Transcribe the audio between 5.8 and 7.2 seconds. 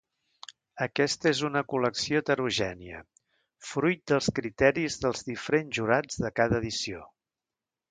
jurats de cada edició.